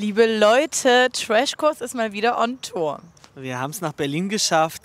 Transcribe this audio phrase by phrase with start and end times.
[0.00, 3.00] Liebe Leute, Trashkurs ist mal wieder on Tour.
[3.34, 4.82] Wir haben es nach Berlin geschafft.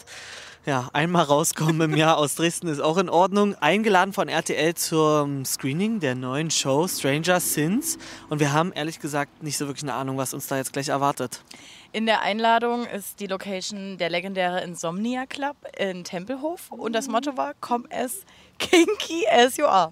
[0.65, 3.53] Ja, einmal rauskommen im Jahr aus Dresden ist auch in Ordnung.
[3.61, 7.99] Eingeladen von RTL zum Screening der neuen Show Stranger Sins.
[8.29, 10.89] Und wir haben ehrlich gesagt nicht so wirklich eine Ahnung, was uns da jetzt gleich
[10.89, 11.43] erwartet.
[11.91, 16.71] In der Einladung ist die Location der legendäre Insomnia Club in Tempelhof.
[16.71, 18.25] Und das Motto war, komm es
[18.59, 19.91] kinky as you are.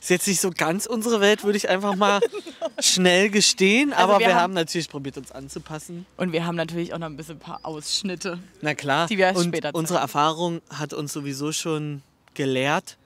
[0.00, 2.20] Ist jetzt nicht so ganz unsere Welt, würde ich einfach mal
[2.80, 3.92] schnell gestehen.
[3.92, 6.06] Also aber wir wir, haben- haben natürlich probiert, uns anzupassen.
[6.16, 8.38] Und wir haben natürlich auch noch ein bisschen ein paar Ausschnitte.
[8.60, 9.06] Na klar.
[9.06, 9.78] Die wir Und später zeigen.
[9.78, 12.02] unsere Erfahrung hat uns sowieso schon
[12.34, 12.96] gelehrt,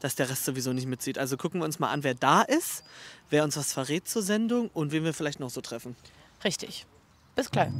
[0.00, 1.18] dass der Rest sowieso nicht mitzieht.
[1.18, 2.82] Also gucken wir uns mal an, wer da ist,
[3.30, 5.96] wer uns was verrät zur Sendung und wen wir vielleicht noch so treffen.
[6.44, 6.86] Richtig.
[7.36, 7.70] Bis gleich.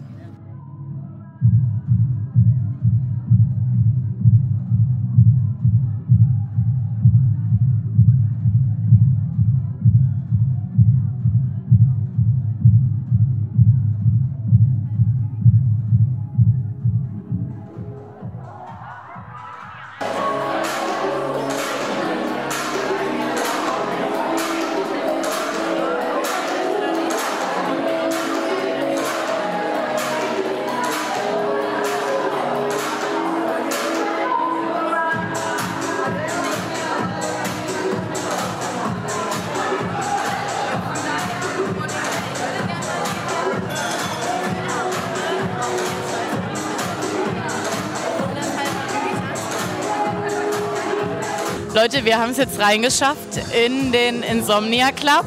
[51.92, 55.26] Leute, wir haben es jetzt reingeschafft in den Insomnia Club.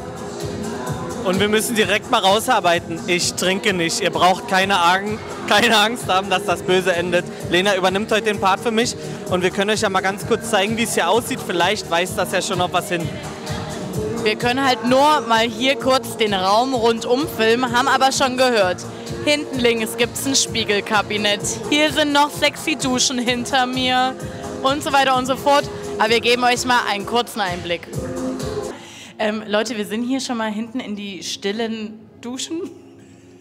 [1.24, 2.98] Und wir müssen direkt mal rausarbeiten.
[3.06, 4.00] Ich trinke nicht.
[4.00, 7.24] Ihr braucht keine, Ang keine Angst haben, dass das böse endet.
[7.50, 8.96] Lena übernimmt heute den Part für mich.
[9.30, 11.38] Und wir können euch ja mal ganz kurz zeigen, wie es hier aussieht.
[11.46, 13.08] Vielleicht weist das ja schon auf was hin.
[14.24, 18.78] Wir können halt nur mal hier kurz den Raum rundum filmen, haben aber schon gehört.
[19.24, 21.42] Hinten links gibt es ein Spiegelkabinett.
[21.70, 24.14] Hier sind noch sexy Duschen hinter mir
[24.64, 25.64] und so weiter und so fort.
[25.98, 27.88] Aber wir geben euch mal einen kurzen Einblick.
[29.18, 32.60] Ähm, Leute, wir sind hier schon mal hinten in die stillen Duschen.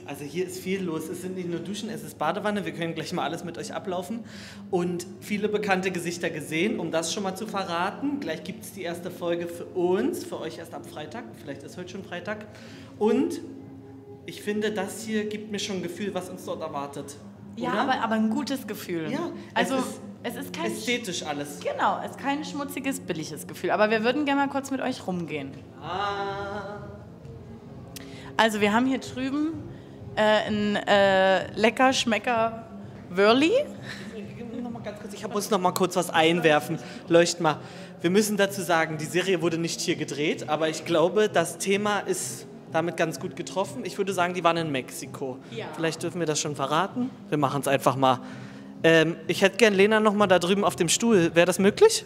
[0.05, 1.09] Also hier ist viel los.
[1.09, 2.63] Es sind nicht nur Duschen, es ist Badewanne.
[2.63, 4.23] Wir können gleich mal alles mit euch ablaufen.
[4.71, 8.21] Und viele bekannte Gesichter gesehen, um das schon mal zu verraten.
[8.21, 11.25] Gleich gibt es die erste Folge für uns, für euch erst ab Freitag.
[11.41, 12.45] Vielleicht ist heute schon Freitag.
[12.97, 13.41] Und
[14.27, 17.17] ich finde, das hier gibt mir schon ein Gefühl, was uns dort erwartet.
[17.57, 19.11] Ja, aber, aber ein gutes Gefühl.
[19.11, 21.59] Ja, also es es ist kein ästhetisch alles.
[21.59, 23.69] Genau, es ist kein schmutziges, billiges Gefühl.
[23.69, 25.51] Aber wir würden gerne mal kurz mit euch rumgehen.
[25.81, 26.79] Ah.
[28.35, 29.53] Also wir haben hier drüben
[30.15, 32.65] äh, ein äh, lecker Schmecker
[33.09, 33.51] Wörli.
[35.13, 36.79] Ich muss noch mal kurz was einwerfen.
[37.07, 37.59] Leucht mal.
[38.01, 41.99] Wir müssen dazu sagen, die Serie wurde nicht hier gedreht, aber ich glaube, das Thema
[41.99, 43.85] ist damit ganz gut getroffen.
[43.85, 45.37] Ich würde sagen, die waren in Mexiko.
[45.51, 45.65] Ja.
[45.75, 47.09] Vielleicht dürfen wir das schon verraten.
[47.29, 48.19] Wir machen es einfach mal.
[48.85, 51.33] Ähm, ich hätte gern Lena noch mal da drüben auf dem Stuhl.
[51.33, 52.05] Wäre das möglich?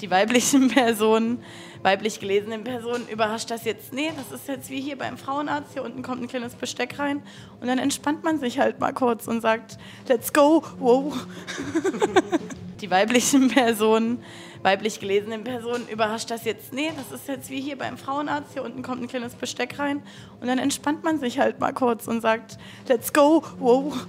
[0.00, 1.38] Die weiblichen Personen,
[1.82, 3.92] weiblich gelesenen Personen, überrascht das jetzt?
[3.92, 5.74] Nee, das ist jetzt wie hier beim Frauenarzt.
[5.74, 7.22] Hier unten kommt ein kleines Besteck rein
[7.60, 11.14] und dann entspannt man sich halt mal kurz und sagt, let's go, wow.
[12.80, 14.24] Die weiblichen Personen,
[14.66, 16.72] weiblich gelesenen Personen, überrascht das jetzt?
[16.72, 18.48] Nee, das ist jetzt wie hier beim Frauenarzt.
[18.52, 20.02] Hier unten kommt ein kleines Besteck rein
[20.40, 23.94] und dann entspannt man sich halt mal kurz und sagt, let's go, wow.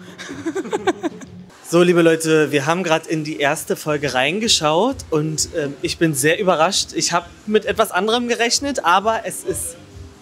[1.69, 6.13] So, liebe Leute, wir haben gerade in die erste Folge reingeschaut und ähm, ich bin
[6.13, 6.93] sehr überrascht.
[6.95, 9.75] Ich habe mit etwas anderem gerechnet, aber es ist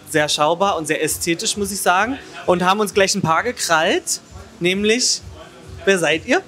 [0.09, 2.17] sehr schaubar und sehr ästhetisch, muss ich sagen.
[2.47, 4.21] Und haben uns gleich ein paar gekrallt,
[4.59, 5.21] nämlich,
[5.85, 6.41] wer seid ihr?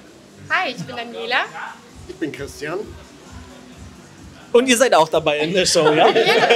[0.50, 1.46] Hi, ich bin Daniela.
[2.10, 2.80] Ich bin Christian.
[4.58, 6.08] Und ihr seid auch dabei in der Show, ja?
[6.16, 6.48] Ja,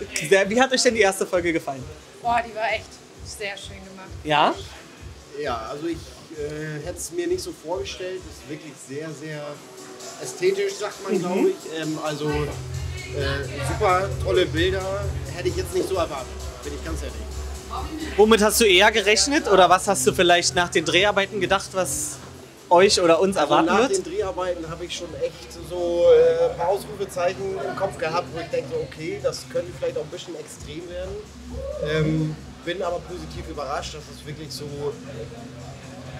[0.00, 0.50] natürlich.
[0.50, 1.82] Wie hat euch denn die erste Folge gefallen?
[2.20, 2.90] Boah, die war echt
[3.24, 4.10] sehr schön gemacht.
[4.22, 4.54] Ja?
[5.40, 5.96] Ja, also ich
[6.36, 8.20] äh, hätte es mir nicht so vorgestellt.
[8.30, 9.42] Ist wirklich sehr, sehr
[10.22, 11.80] ästhetisch, sagt man, glaube ich.
[11.80, 15.04] Ähm, also äh, super tolle Bilder.
[15.34, 16.26] Hätte ich jetzt nicht so erwartet,
[16.62, 17.16] bin ich ganz ehrlich.
[18.18, 22.18] Womit hast du eher gerechnet oder was hast du vielleicht nach den Dreharbeiten gedacht, was
[22.70, 23.96] euch oder uns Also erwarten nach wird?
[24.06, 28.40] den Dreharbeiten habe ich schon echt so äh, ein paar Ausrufezeichen im Kopf gehabt, wo
[28.40, 31.16] ich denke, so, okay, das könnte vielleicht auch ein bisschen extrem werden.
[31.86, 34.64] Ähm, bin aber positiv überrascht, dass es wirklich so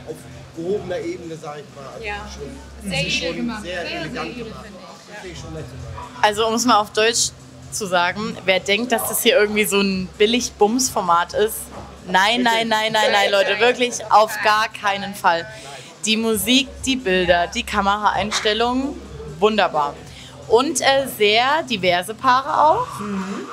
[0.07, 0.15] auf
[0.57, 2.27] gehobener Ebene, sage ich mal, Ja.
[2.33, 3.63] schon, Sehr schon gemacht.
[3.63, 4.65] sehr, Sehr, sehr elegant edel, gemacht.
[5.25, 5.39] ich.
[6.23, 7.31] Also um es mal auf Deutsch
[7.73, 11.57] zu sagen, wer denkt, dass das hier irgendwie so ein billig Bums-Format ist,
[12.07, 15.47] nein, nein, nein, nein, nein, Leute, wirklich auf gar keinen Fall.
[16.05, 18.95] Die Musik, die Bilder, die Kameraeinstellungen,
[19.41, 19.95] wunderbar.
[20.49, 22.87] und äh, sehr diverse Paare auch.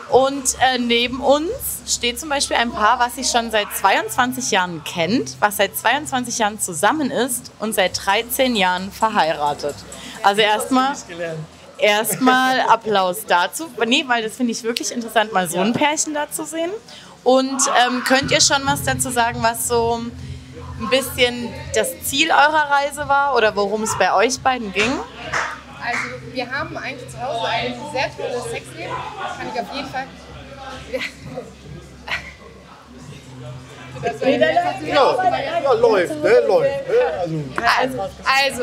[0.09, 1.51] Und äh, neben uns
[1.88, 6.38] steht zum Beispiel ein Paar, was sich schon seit 22 Jahren kennt, was seit 22
[6.39, 9.75] Jahren zusammen ist und seit 13 Jahren verheiratet.
[10.24, 10.95] Also erstmal
[11.77, 13.65] erstmal Applaus dazu.
[13.86, 16.71] Nee, weil das finde ich wirklich interessant, mal so ein Pärchen da zu sehen.
[17.24, 20.00] Und ähm, könnt ihr schon was dazu sagen, was so
[20.80, 24.92] ein bisschen das Ziel eurer Reise war oder worum es bei euch beiden ging?
[25.81, 28.94] Also wir haben eigentlich zu Hause ein sehr tolles Sexleben.
[29.24, 30.06] Das kann ich auf jeden Fall.
[34.01, 36.39] Das war Ja, ja, läuft, ne?
[36.48, 36.88] Läuft.
[36.89, 36.95] Ne?
[37.80, 38.13] Also, Also,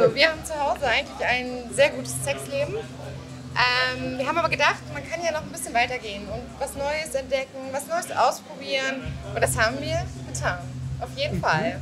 [0.00, 2.76] also, wir haben zu Hause eigentlich ein sehr gutes Sexleben.
[2.76, 7.14] Ähm, wir haben aber gedacht, man kann ja noch ein bisschen weitergehen und was Neues
[7.14, 9.02] entdecken, was Neues ausprobieren.
[9.34, 10.58] Und das haben wir getan.
[11.02, 11.80] Auf jeden Fall.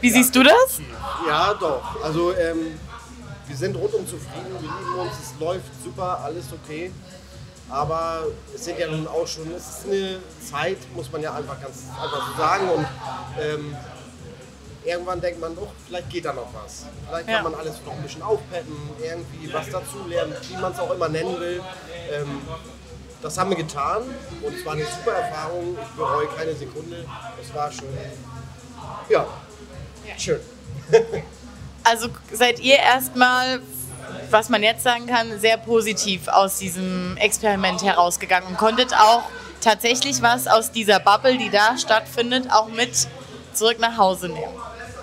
[0.00, 0.80] Wie siehst du das?
[1.28, 2.02] ja, doch.
[2.02, 2.78] Also, ähm,
[3.46, 6.90] wir sind rundum zufrieden, wir lieben uns, es läuft super, alles okay.
[7.68, 8.24] Aber
[8.54, 10.18] es sind ja nun auch schon, es ist eine
[10.50, 12.68] Zeit, muss man ja einfach ganz einfach so sagen.
[12.70, 12.86] Und
[13.40, 13.76] ähm,
[14.84, 16.84] irgendwann denkt man, doch, vielleicht geht da noch was.
[17.06, 17.42] Vielleicht kann Ja.
[17.42, 21.38] man alles noch ein bisschen aufpeppen, irgendwie was dazulernen, wie man es auch immer nennen
[21.40, 21.62] will.
[22.10, 22.40] Ähm,
[23.22, 24.02] das haben wir getan
[24.42, 25.76] und es war eine super Erfahrung.
[25.80, 27.06] Ich bereue keine Sekunde.
[27.40, 27.88] Es war schon,
[29.08, 29.26] ja,
[30.18, 30.40] schön.
[31.84, 33.60] Also seid ihr erstmal,
[34.30, 39.24] was man jetzt sagen kann, sehr positiv aus diesem Experiment herausgegangen und konntet auch
[39.60, 43.08] tatsächlich was aus dieser Bubble, die da stattfindet, auch mit
[43.52, 44.54] zurück nach Hause nehmen.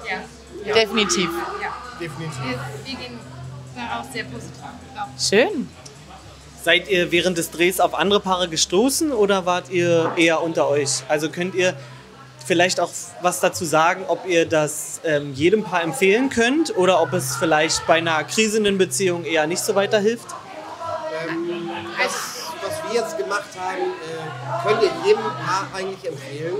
[0.09, 0.73] Ja.
[0.73, 1.29] Definitiv.
[1.61, 1.73] ja.
[1.99, 2.43] Definitiv.
[2.45, 3.19] Wir, wir gehen
[3.75, 4.55] daraus sehr positiv.
[5.19, 5.69] Schön.
[6.69, 11.01] Seid ihr während des Drehs auf andere Paare gestoßen oder wart ihr eher unter euch?
[11.07, 11.73] Also könnt ihr
[12.45, 12.91] vielleicht auch
[13.23, 17.87] was dazu sagen, ob ihr das ähm, jedem Paar empfehlen könnt oder ob es vielleicht
[17.87, 20.27] bei einer krisenden Beziehung eher nicht so weiterhilft?
[21.97, 22.13] Das,
[22.61, 26.55] was wir jetzt gemacht haben, äh, ihr jedem Paar eigentlich empfehlen.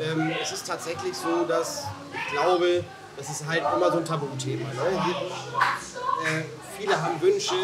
[0.00, 2.82] Ähm, es ist tatsächlich so, dass ich glaube,
[3.16, 4.66] das ist halt immer so ein Tabuthema.
[4.70, 4.82] Ne?
[6.26, 7.54] Äh, viele haben Wünsche,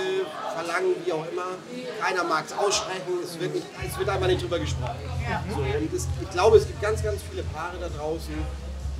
[0.54, 1.56] Verlangen, wie auch immer.
[2.00, 4.98] Keiner mag es aussprechen, es wird, nicht, es wird einfach nicht drüber gesprochen.
[5.50, 8.34] So, und es, ich glaube, es gibt ganz, ganz viele Paare da draußen,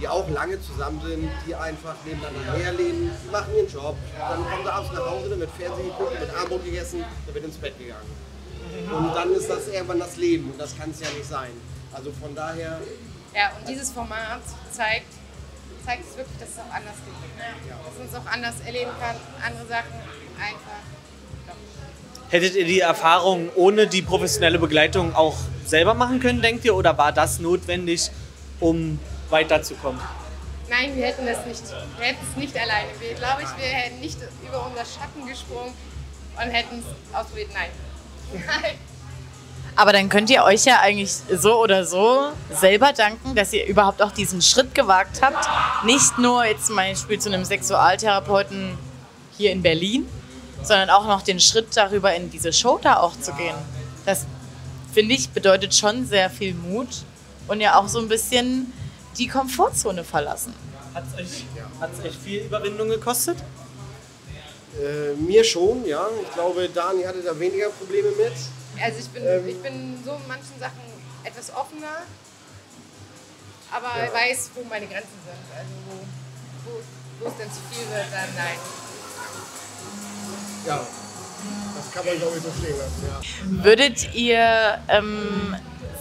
[0.01, 4.65] die auch lange zusammen sind, die einfach nebeneinander herleben, die machen ihren Job, dann kommen
[4.65, 7.79] sie abends nach Hause, dann wird Fernsehen geguckt, wird Abendbrot gegessen, dann wird ins Bett
[7.79, 8.11] gegangen.
[8.91, 11.51] Und dann ist das irgendwann das Leben und das kann es ja nicht sein.
[11.93, 12.81] Also von daher,
[13.35, 14.41] Ja, und dieses Format
[14.73, 15.13] zeigt,
[15.85, 17.15] zeigt es wirklich, dass es auch anders geht.
[17.69, 19.95] Dass man es auch anders erleben kann, andere Sachen
[20.39, 20.83] einfach.
[22.31, 25.37] Hättet ihr die Erfahrung ohne die professionelle Begleitung auch
[25.67, 28.11] selber machen können, denkt ihr, oder war das notwendig,
[28.59, 28.99] um
[29.29, 30.01] weiterzukommen?
[30.71, 31.63] Nein, wir hätten das nicht.
[31.99, 32.89] Wir hätten es nicht alleine.
[32.99, 34.17] Wir, glaube ich, wir hätten nicht
[34.49, 35.75] über unser Schatten gesprungen
[36.37, 37.51] und hätten es ausprobiert.
[37.53, 37.69] Nein.
[38.47, 38.79] Nein.
[39.75, 44.03] Aber dann könnt ihr euch ja eigentlich so oder so selber danken, dass ihr überhaupt
[44.03, 45.49] auch diesen Schritt gewagt habt.
[45.85, 48.77] Nicht nur jetzt zum Beispiel zu einem Sexualtherapeuten
[49.37, 50.07] hier in Berlin,
[50.63, 53.55] sondern auch noch den Schritt darüber in diese Show da auch zu gehen.
[54.05, 54.27] Das
[54.93, 56.89] finde ich bedeutet schon sehr viel Mut
[57.49, 58.73] und ja auch so ein bisschen
[59.17, 60.55] die Komfortzone verlassen.
[60.95, 61.45] Hat es euch,
[61.81, 63.39] hat's euch viel Überwindung gekostet?
[64.81, 66.09] äh, mir schon, ja.
[66.23, 68.33] Ich glaube, Dani hatte da weniger Probleme mit.
[68.81, 69.49] Also ich bin, Ähm.
[69.49, 70.81] ich bin so in manchen Sachen
[71.25, 72.03] etwas offener,
[73.71, 74.13] aber Ja.
[74.13, 75.57] weiß, wo meine Grenzen sind.
[75.57, 76.81] Also wo, wo,
[77.21, 78.59] wo es dann zu viel wird, dann nein.
[80.67, 80.81] Ja,
[81.77, 83.65] das kann man glaube ich so stehen lassen, ja.
[83.65, 85.57] Würdet ihr ähm,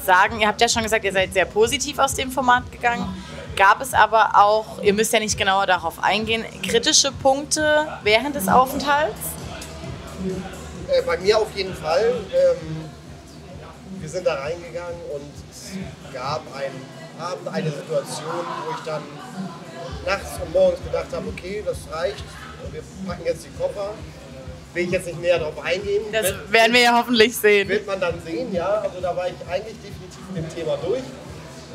[0.05, 3.07] sagen, ihr habt ja schon gesagt, ihr seid sehr positiv aus dem Format gegangen.
[3.55, 8.48] Gab es aber auch, ihr müsst ja nicht genauer darauf eingehen, kritische Punkte während des
[8.48, 9.17] Aufenthalts?
[10.91, 12.13] Äh, bei mir auf jeden Fall.
[12.33, 12.89] Ähm,
[14.00, 16.81] wir sind da reingegangen und es gab einen
[17.19, 19.03] Abend, eine Situation, wo ich dann
[20.05, 22.24] nachts und morgens gedacht habe, okay, das reicht,
[22.71, 23.93] wir packen jetzt die Koffer.
[24.74, 26.05] Will ich jetzt nicht näher darauf eingehen.
[26.13, 27.67] Das Wird- werden wir ja hoffentlich sehen.
[27.67, 28.67] Wird man dann sehen, ja.
[28.81, 31.01] Also da war ich eigentlich definitiv mit dem Thema durch.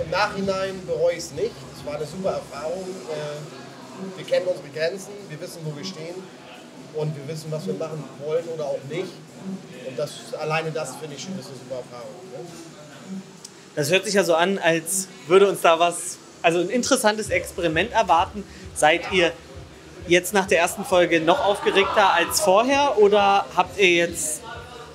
[0.02, 1.52] Im Nachhinein bereue ich es nicht.
[1.78, 2.82] Es war eine super Erfahrung.
[3.11, 6.16] Äh, Wir kennen unsere Grenzen, wir wissen, wo wir stehen
[6.97, 9.12] und wir wissen, was wir machen wollen oder auch nicht.
[9.87, 12.11] Und das alleine das finde ich schon ist eine super Erfahrung.
[12.33, 13.21] Ne?
[13.76, 17.93] Das hört sich ja so an, als würde uns da was, also ein interessantes Experiment
[17.93, 18.43] erwarten.
[18.75, 19.33] Seid ihr
[20.09, 24.41] jetzt nach der ersten Folge noch aufgeregter als vorher oder habt ihr jetzt,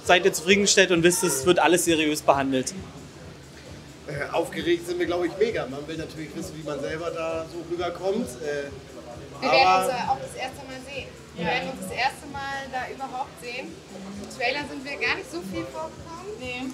[0.04, 2.74] seid ihr zufriedengestellt und wisst, es wird alles seriös behandelt?
[4.08, 5.66] Äh, aufgeregt sind wir, glaube ich, mega.
[5.68, 8.28] Man will natürlich wissen, wie man selber da so rüberkommt.
[8.42, 8.70] Äh,
[9.42, 11.08] Wir werden uns auch das erste Mal sehen.
[11.36, 13.74] Wir werden uns das erste Mal da überhaupt sehen.
[14.22, 16.36] Im Trailer sind wir gar nicht so viel vorgekommen.
[16.40, 16.70] Nee.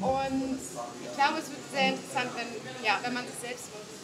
[0.00, 3.94] Und ich glaube, es wird sehr interessant, wenn, ja, wenn man sich selbst vorstellt.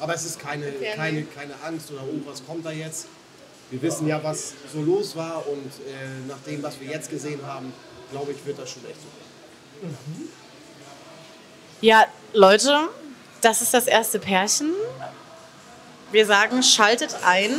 [0.00, 3.06] Aber es ist keine, keine, keine Angst oder oh, was kommt da jetzt.
[3.70, 7.40] Wir wissen ja, was so los war und äh, nach dem, was wir jetzt gesehen
[7.44, 7.72] haben,
[8.12, 9.90] glaube ich, wird das schon echt super.
[11.80, 12.88] Ja, Leute,
[13.40, 14.72] das ist das erste Pärchen.
[16.12, 17.50] Wir sagen, schaltet ein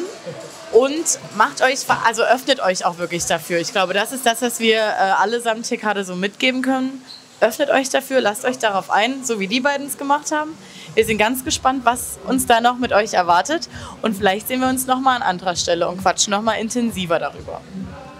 [0.71, 3.59] und macht euch, also öffnet euch auch wirklich dafür.
[3.59, 7.03] Ich glaube, das ist das, was wir äh, allesamt hier gerade so mitgeben können.
[7.39, 10.57] Öffnet euch dafür, lasst euch darauf ein, so wie die beiden es gemacht haben.
[10.95, 13.69] Wir sind ganz gespannt, was uns da noch mit euch erwartet.
[14.01, 17.19] Und vielleicht sehen wir uns noch mal an anderer Stelle und quatschen noch mal intensiver
[17.19, 17.61] darüber.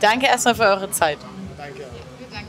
[0.02, 1.18] Danke erstmal für eure Zeit.
[1.58, 1.86] Danke.
[2.32, 2.48] Danke.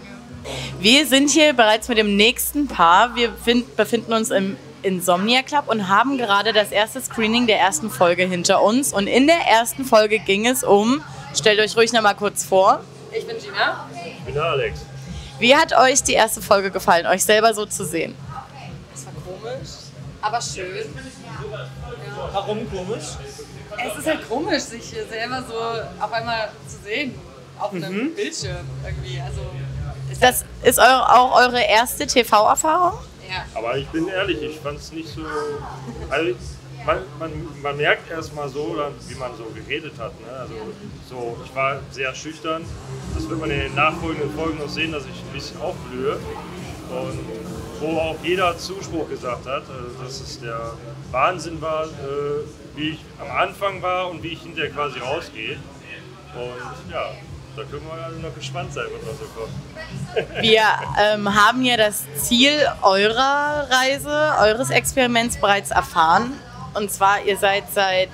[0.81, 3.15] Wir sind hier bereits mit dem nächsten Paar.
[3.17, 7.91] Wir find, befinden uns im Insomnia Club und haben gerade das erste Screening der ersten
[7.91, 8.93] Folge hinter uns.
[8.93, 11.03] Und in der ersten Folge ging es um,
[11.35, 12.81] stellt euch ruhig noch mal kurz vor,
[13.13, 13.89] Ich bin Gina.
[14.05, 14.81] Ich bin Alex.
[15.39, 18.15] wie hat euch die erste Folge gefallen, euch selber so zu sehen?
[18.95, 19.69] Es war komisch,
[20.21, 20.87] aber schön.
[22.33, 23.05] Warum komisch?
[23.87, 25.55] Es ist halt komisch, sich hier selber so
[26.03, 27.15] auf einmal zu sehen.
[27.59, 29.21] Auf einem Bildschirm irgendwie.
[29.21, 29.41] Also,
[30.13, 32.99] ist Das ist eu auch eure erste TV-Erfahrung?
[33.55, 35.23] Aber ich bin ehrlich, ich fand es nicht so.
[36.11, 36.35] Also
[36.85, 37.31] man, man,
[37.63, 38.77] man merkt erst mal so,
[39.09, 40.13] wie man so geredet hat.
[40.21, 40.33] Ne?
[40.39, 40.55] Also
[41.09, 42.65] so, ich war sehr schüchtern.
[43.15, 46.19] Das wird man in den nachfolgenden Folgen noch sehen, dass ich ein bisschen aufblühe.
[46.91, 47.19] Und
[47.81, 50.73] wo auch jeder Zuspruch gesagt hat, also dass es der
[51.11, 55.59] Wahnsinn war, äh, wie ich am Anfang war und wie ich hinterher quasi rausgehe.
[56.35, 57.11] Und ja,
[57.59, 60.43] da können wir alle noch gespannt sein, was da so kommt.
[60.43, 60.63] Wir
[61.01, 66.33] ähm, haben ja das Ziel eurer Reise, eures Experiments bereits erfahren.
[66.75, 68.11] Und zwar, ihr seid seit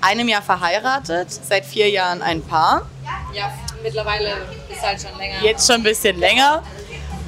[0.00, 2.86] einem Jahr verheiratet, seit vier Jahren ein Paar.
[3.32, 4.32] ja, mittlerweile
[4.68, 5.42] ist halt schon länger.
[5.42, 6.62] Jetzt schon ein bisschen länger.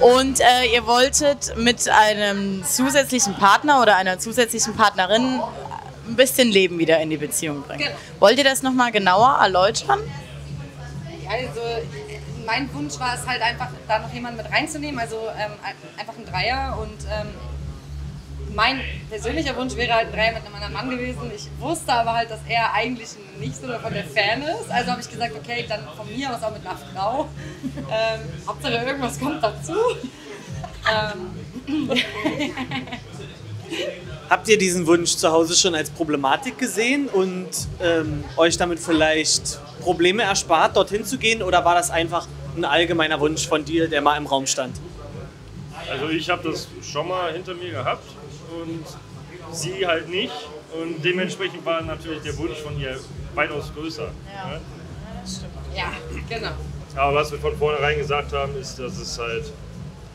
[0.00, 5.40] Und äh, ihr wolltet mit einem zusätzlichen Partner oder einer zusätzlichen Partnerin
[6.08, 7.84] ein bisschen Leben wieder in die Beziehung bringen.
[7.84, 7.96] Genau.
[8.18, 10.00] Wollt ihr das nochmal genauer erläutern?
[11.28, 11.60] Also
[12.46, 16.14] mein Wunsch war es halt einfach, da noch jemanden mit reinzunehmen, also ähm, ein- einfach
[16.16, 17.28] ein Dreier und ähm,
[18.54, 21.30] mein persönlicher Wunsch wäre halt ein Dreier mit einem anderen Mann gewesen.
[21.34, 23.08] Ich wusste aber halt, dass er eigentlich
[23.40, 24.70] nicht so davon der Fan ist.
[24.70, 27.28] Also habe ich gesagt, okay, dann von mir aus auch mit einer Frau.
[27.90, 29.72] Ähm, Hauptsache irgendwas kommt dazu.
[34.30, 37.48] Habt ihr diesen Wunsch zu Hause schon als Problematik gesehen und
[37.80, 41.42] ähm, euch damit vielleicht Probleme erspart, dorthin zu gehen?
[41.42, 42.26] Oder war das einfach
[42.56, 44.76] ein allgemeiner Wunsch von dir, der mal im Raum stand?
[45.90, 48.04] Also ich habe das schon mal hinter mir gehabt
[48.62, 48.84] und
[49.52, 50.32] sie halt nicht.
[50.72, 52.98] Und dementsprechend war natürlich der Wunsch von ihr
[53.34, 54.06] weitaus größer.
[54.06, 54.60] ne?
[55.76, 55.92] ja,
[56.28, 56.52] genau.
[56.96, 59.52] Aber was wir von vornherein gesagt haben, ist, dass es halt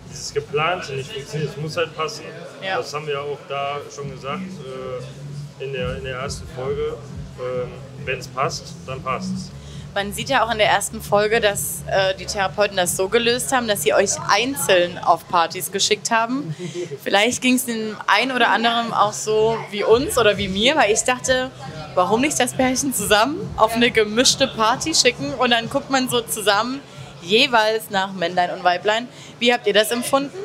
[0.10, 1.52] dieses geplante nicht funktioniert.
[1.52, 2.24] Es muss halt passen.
[2.64, 2.78] Ja.
[2.78, 6.98] Das haben wir auch da schon gesagt äh, in, der, in der ersten Folge.
[7.40, 7.72] Ähm,
[8.06, 9.52] Wenn es passt, dann passt es.
[9.96, 13.52] Man sieht ja auch in der ersten Folge, dass äh, die Therapeuten das so gelöst
[13.52, 16.56] haben, dass sie euch einzeln auf Partys geschickt haben.
[17.04, 20.92] Vielleicht ging es dem einen oder anderen auch so wie uns oder wie mir, weil
[20.92, 21.50] ich dachte,
[21.96, 26.22] warum nicht das Pärchen zusammen auf eine gemischte Party schicken und dann guckt man so
[26.22, 26.82] zusammen
[27.22, 29.08] jeweils nach Männlein und Weiblein.
[29.40, 30.38] Wie habt ihr das empfunden?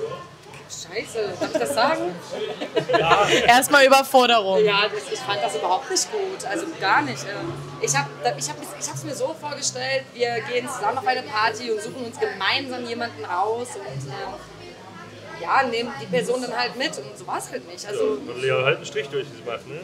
[0.68, 2.14] Scheiße, darf ich das sagen?
[3.46, 4.64] Erstmal Überforderung.
[4.64, 6.44] Ja, ich fand das überhaupt nicht gut.
[6.48, 7.24] Also gar nicht.
[7.80, 11.70] Ich habe ich hab, ich hab's mir so vorgestellt, wir gehen zusammen auf eine Party
[11.70, 14.34] und suchen uns gemeinsam jemanden raus und ähm,
[15.40, 16.96] ja, nehmen die Person dann halt mit.
[16.98, 17.86] Und so war es halt nicht.
[17.86, 19.80] Also Und Lea hat einen Strich durchgemacht, ne?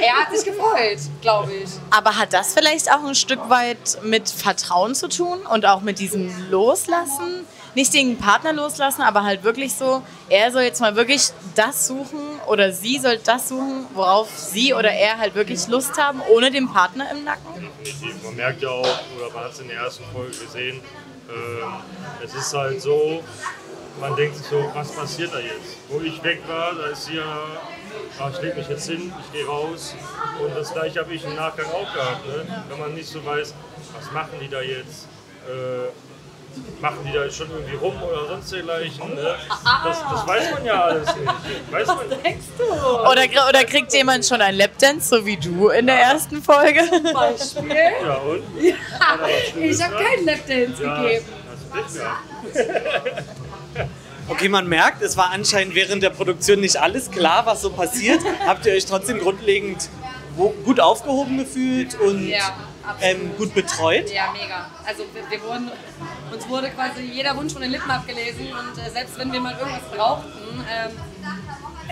[0.00, 1.70] er hat sich gefreut, glaube ich.
[1.90, 5.98] Aber hat das vielleicht auch ein Stück weit mit Vertrauen zu tun und auch mit
[5.98, 7.46] diesem Loslassen?
[7.74, 12.20] Nicht den Partner loslassen, aber halt wirklich so, er soll jetzt mal wirklich das suchen
[12.46, 16.72] oder sie soll das suchen, worauf sie oder er halt wirklich Lust haben, ohne den
[16.72, 17.68] Partner im Nacken?
[17.84, 18.22] Definitiv.
[18.22, 20.80] Man merkt ja auch, oder man hat es in der ersten Folge gesehen,
[21.28, 21.72] ähm,
[22.24, 23.22] es ist halt so,
[24.00, 25.76] man denkt sich so, was passiert da jetzt?
[25.88, 27.46] Wo ich weg war, da ist sie ja,
[28.18, 29.94] ah, ich leg mich jetzt hin, ich gehe raus.
[30.42, 32.26] Und das gleiche habe ich im Nachgang auch gehabt.
[32.26, 32.64] Ne?
[32.68, 33.54] Wenn man nicht so weiß,
[33.96, 35.06] was machen die da jetzt?
[35.46, 35.90] Äh,
[36.80, 39.14] machen die da schon irgendwie rum oder sonst dergleichen?
[39.14, 39.34] Ne?
[39.84, 41.32] Das, das weiß man ja alles nicht.
[41.70, 42.64] Weiß man Denkst du?
[42.64, 46.80] Oder, oder kriegt jemand schon ein Lapdance, so wie du in der ersten Folge?
[47.12, 47.76] Beispiel?
[48.04, 48.42] Ja, und?
[49.20, 51.24] Was Schlimmes Ich habe keinen Lapdance Ja, gegeben.
[51.72, 53.40] hast du.
[54.26, 58.20] Okay, man merkt, es war anscheinend während der Produktion nicht alles klar, was so passiert.
[58.46, 59.90] Habt ihr euch trotzdem grundlegend
[60.64, 62.38] gut aufgehoben gefühlt und Ja.
[63.02, 64.10] ähm, gut betreut?
[64.10, 64.70] Ja, mega.
[64.86, 65.70] Also wir, wir wurden,
[66.32, 69.52] uns wurde quasi jeder Wunsch von den Lippen abgelesen und äh, selbst wenn wir mal
[69.58, 70.92] irgendwas brauchten, ähm,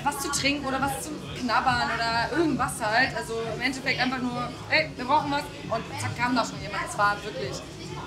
[0.02, 4.48] was zu trinken oder was zu knabbern oder irgendwas halt, also im Endeffekt einfach nur,
[4.70, 6.82] hey, wir brauchen was und zack kam da schon jemand.
[6.90, 7.60] Es war wirklich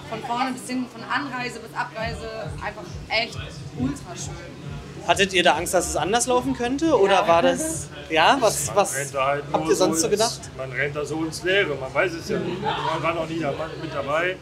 [0.09, 3.37] von vorne bis hin, von Anreise bis Abreise einfach echt
[3.77, 4.65] ultra schön.
[5.07, 6.99] Hattet ihr da Angst, dass es anders laufen könnte?
[6.99, 10.39] Oder war das, ja, was, Man was da halt habt ihr sonst so ins- gedacht?
[10.57, 12.59] Man rennt da so ins Leere, man weiß es ja nicht.
[12.61, 12.67] Ne?
[12.93, 14.35] Man war noch nie da, mit dabei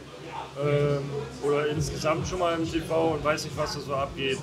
[0.61, 1.03] ähm,
[1.41, 4.37] oder insgesamt schon mal im TV und weiß nicht, was da so abgeht.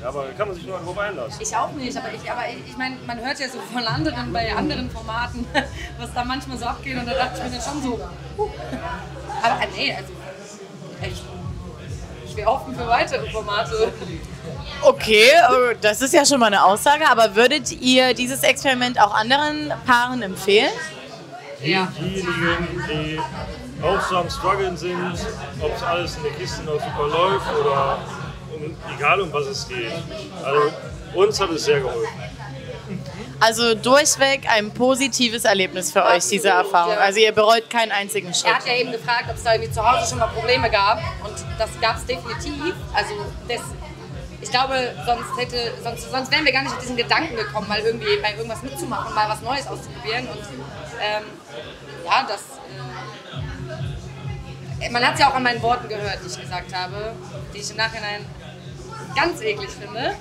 [0.00, 1.40] Ja, aber da kann man sich nur darauf einlassen.
[1.40, 4.32] Ich auch nicht, aber ich, aber ich, ich meine, man hört ja so von anderen
[4.32, 5.46] bei anderen Formaten,
[5.98, 7.98] was da manchmal so abgeht und da dachte ich mir dann schon so,
[8.36, 8.50] huh.
[9.42, 10.12] aber äh, nee, also
[11.04, 11.22] echt,
[12.26, 13.92] ich wäre offen für weitere Formate.
[14.82, 19.14] Okay, äh, das ist ja schon mal eine Aussage, aber würdet ihr dieses Experiment auch
[19.14, 20.72] anderen Paaren empfehlen?
[21.62, 21.90] Ja.
[21.98, 23.20] Diejenigen, die
[23.82, 25.14] auch so am Struggeln sind,
[25.60, 27.98] ob es alles in der Kiste noch super läuft oder
[28.54, 29.92] um, egal um was es geht.
[30.42, 30.72] Also
[31.14, 32.08] uns hat es sehr geholfen.
[33.44, 36.94] Also durchweg ein positives Erlebnis für euch, diese Erfahrung.
[36.94, 36.98] ja.
[37.00, 38.54] Also ihr bereut keinen einzigen Er Schritt.
[38.54, 41.34] hat ja eben gefragt, ob es da irgendwie zu Hause schon mal Probleme gab und
[41.58, 42.74] das gab es definitiv.
[42.94, 43.14] Also
[43.46, 43.60] das,
[44.40, 47.80] ich glaube, sonst, hätte, sonst, sonst wären wir gar nicht auf diesen Gedanken gekommen, mal
[47.80, 50.26] irgendwie bei irgendwas mitzumachen, mal was Neues auszuprobieren.
[50.26, 50.38] Und
[51.02, 51.24] ähm,
[52.06, 52.40] ja, das.
[54.80, 57.12] Äh, man hat es ja auch an meinen Worten gehört, die ich gesagt habe,
[57.54, 58.24] die ich im Nachhinein
[59.14, 60.14] ganz eklig finde.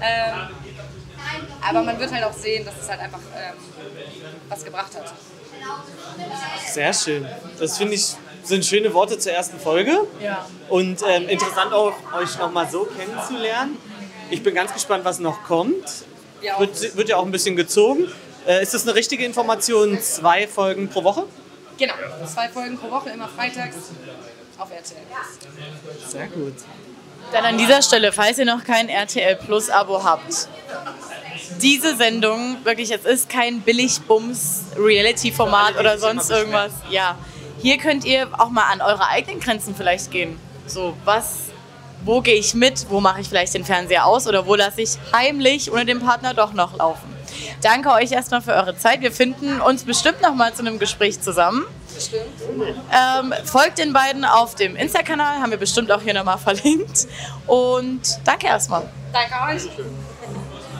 [0.00, 0.48] Ähm,
[1.68, 3.54] aber man wird halt auch sehen, dass es halt einfach ähm,
[4.48, 5.12] was gebracht hat.
[6.72, 7.26] Sehr schön.
[7.58, 10.06] Das finde ich sind schöne Worte zur ersten Folge.
[10.20, 10.46] Ja.
[10.68, 13.78] Und ähm, interessant auch, euch nochmal so kennenzulernen.
[14.30, 15.84] Ich bin ganz gespannt, was noch kommt.
[16.40, 16.60] Ja, auch.
[16.60, 18.10] Wird, wird ja auch ein bisschen gezogen.
[18.46, 20.00] Äh, ist das eine richtige Information?
[20.00, 21.24] Zwei Folgen pro Woche?
[21.78, 21.94] Genau,
[22.26, 23.76] zwei Folgen pro Woche, immer freitags
[24.58, 24.98] auf RTL.
[26.08, 26.54] Sehr gut.
[27.32, 30.48] Dann an dieser Stelle, falls ihr noch kein RTL Plus Abo habt,
[31.60, 36.72] diese Sendung, wirklich, es ist kein Billig-Bums-Reality-Format oder sonst irgendwas.
[36.90, 37.16] Ja,
[37.60, 40.38] hier könnt ihr auch mal an eure eigenen Grenzen vielleicht gehen.
[40.66, 41.50] So, was,
[42.04, 44.90] wo gehe ich mit, wo mache ich vielleicht den Fernseher aus oder wo lasse ich
[45.12, 47.12] heimlich ohne den Partner doch noch laufen.
[47.62, 49.00] Danke euch erstmal für eure Zeit.
[49.00, 51.64] Wir finden uns bestimmt noch mal zu einem Gespräch zusammen.
[51.98, 52.24] Stimmt.
[52.92, 57.06] Ähm, folgt den beiden auf dem Insta-Kanal, haben wir bestimmt auch hier nochmal verlinkt.
[57.46, 58.88] Und danke erstmal.
[59.12, 59.62] Danke euch.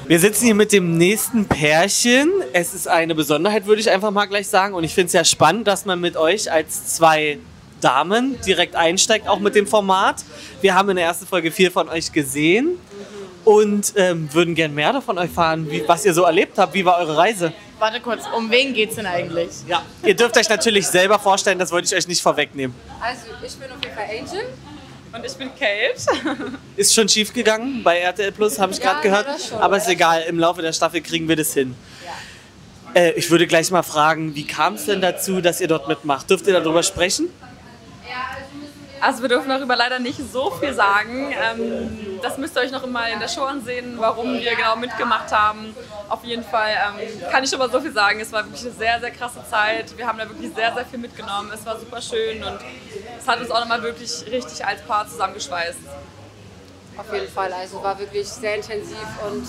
[0.06, 2.30] Wir sitzen hier mit dem nächsten Pärchen.
[2.52, 4.74] Es ist eine Besonderheit, würde ich einfach mal gleich sagen.
[4.74, 7.38] Und ich finde es ja spannend, dass man mit euch als zwei
[7.80, 10.24] Damen direkt einsteigt, auch mit dem Format.
[10.60, 12.78] Wir haben in der ersten Folge viel von euch gesehen
[13.44, 16.74] und ähm, würden gern mehr davon euch fahren, wie, was ihr so erlebt habt.
[16.74, 17.52] Wie war eure Reise?
[17.78, 19.50] Warte kurz, um wen geht's denn eigentlich?
[19.68, 22.74] Ja, ihr dürft euch natürlich selber vorstellen, das wollte ich euch nicht vorwegnehmen.
[23.00, 24.48] Also, ich bin auf jeden Fall Angel.
[25.14, 26.32] Und ich bin Kate.
[26.76, 29.40] Ist schon schief gegangen bei RTL Plus, habe ich Ja, gerade gehört.
[29.42, 31.74] schon, Aber ist egal, im Laufe der Staffel kriegen wir das hin.
[32.94, 36.28] Äh, ich würde gleich mal fragen, wie kam es denn dazu, dass ihr dort mitmacht?
[36.30, 37.28] Dürft ihr darüber sprechen?
[39.02, 41.32] Also wir dürfen darüber leider nicht so viel sagen.
[41.32, 45.32] Ähm, das müsst ihr euch noch mal in der Show ansehen, warum wir genau mitgemacht
[45.32, 45.74] haben.
[46.08, 48.20] Auf jeden Fall ähm, kann ich schon mal so viel sagen.
[48.20, 49.98] Es war wirklich eine sehr, sehr krasse Zeit.
[49.98, 51.50] Wir haben da wirklich sehr, sehr viel mitgenommen.
[51.52, 52.60] Es war super schön und
[53.18, 55.80] es hat uns auch nochmal wirklich richtig als Paar zusammengeschweißt.
[56.96, 59.44] Auf jeden Fall, also war wirklich sehr intensiv und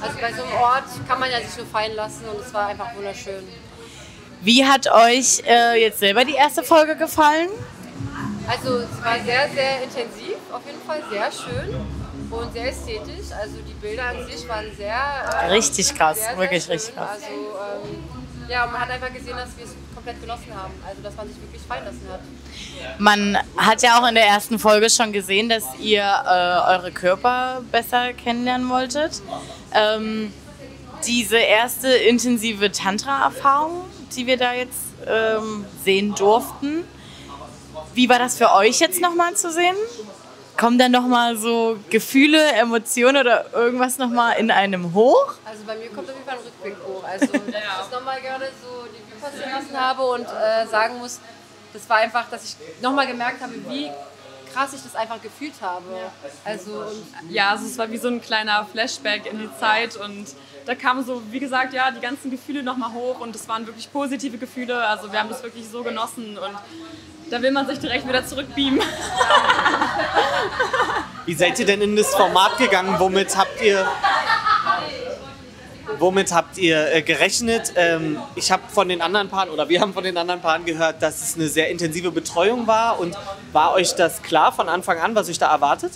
[0.00, 2.68] also bei so einem Ort kann man ja sich nur fallen lassen und es war
[2.68, 3.46] einfach wunderschön.
[4.40, 7.50] Wie hat euch äh, jetzt selber die erste Folge gefallen?
[8.52, 11.74] Also es war sehr, sehr intensiv, auf jeden Fall sehr schön
[12.30, 13.32] und sehr ästhetisch.
[13.40, 14.94] Also die Bilder an sich waren sehr...
[14.94, 16.72] äh, Richtig krass, sehr, sehr wirklich schön.
[16.72, 17.08] richtig krass.
[17.14, 17.26] Also
[17.88, 18.04] ähm,
[18.50, 20.74] ja, man hat einfach gesehen, dass wir es komplett genossen haben.
[20.86, 22.20] Also dass man sich wirklich fallen lassen hat.
[22.98, 27.62] Man hat ja auch in der ersten Folge schon gesehen, dass ihr äh, eure Körper
[27.72, 29.22] besser kennenlernen wolltet.
[29.72, 30.32] Ähm,
[31.06, 33.84] diese erste intensive Tantra-Erfahrung,
[34.14, 36.84] die wir da jetzt ähm, sehen durften,
[37.94, 39.76] wie war das für euch jetzt nochmal zu sehen?
[40.56, 45.34] Kommen dann nochmal so Gefühle, Emotionen oder irgendwas nochmal in einem hoch?
[45.44, 47.04] Also bei mir kommt auf jeden Fall ein Rückblick hoch.
[47.04, 50.98] Also dass ich das nochmal gerade so die Vue passieren lassen habe und äh, sagen
[50.98, 51.20] muss,
[51.72, 53.90] das war einfach, dass ich nochmal gemerkt habe, wie
[54.52, 55.86] krass ich das einfach gefühlt habe.
[56.44, 60.26] Also und Ja, also es war wie so ein kleiner Flashback in die Zeit und
[60.66, 63.90] da kamen so, wie gesagt, ja, die ganzen Gefühle nochmal hoch und es waren wirklich
[63.92, 64.86] positive Gefühle.
[64.86, 66.56] Also wir haben das wirklich so genossen und
[67.32, 68.82] da will man sich direkt wieder zurückbeamen.
[71.24, 72.96] Wie seid ihr denn in das Format gegangen?
[72.98, 73.86] Womit habt ihr,
[75.98, 77.72] Womit habt ihr äh, gerechnet?
[77.76, 81.00] Ähm, ich habe von den anderen Paaren oder wir haben von den anderen Paaren gehört,
[81.00, 82.98] dass es eine sehr intensive Betreuung war.
[83.00, 83.16] Und
[83.52, 85.92] war euch das klar von Anfang an, was euch da erwartet?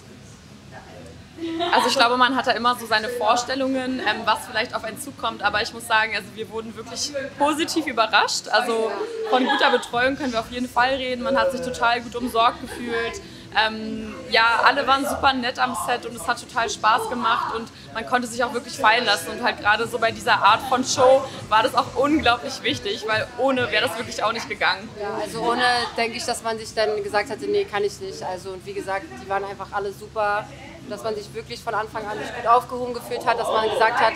[1.73, 4.99] Also ich glaube, man hat da immer so seine Vorstellungen, ähm, was vielleicht auf einen
[4.99, 5.43] zukommt.
[5.43, 8.49] Aber ich muss sagen, also wir wurden wirklich positiv überrascht.
[8.49, 8.91] Also
[9.31, 11.23] von guter Betreuung können wir auf jeden Fall reden.
[11.23, 13.21] Man hat sich total gut umsorgt gefühlt.
[13.57, 17.69] Ähm, ja, alle waren super nett am Set und es hat total Spaß gemacht und
[17.95, 19.31] man konnte sich auch wirklich fallen lassen.
[19.31, 23.27] Und halt gerade so bei dieser Art von Show war das auch unglaublich wichtig, weil
[23.39, 24.89] ohne wäre das wirklich auch nicht gegangen.
[25.01, 25.63] Ja, also ohne
[25.97, 28.23] denke ich, dass man sich dann gesagt hätte, nee, kann ich nicht.
[28.23, 30.45] Also und wie gesagt, die waren einfach alle super
[30.89, 34.13] dass man sich wirklich von Anfang an gut aufgehoben gefühlt hat, dass man gesagt hat,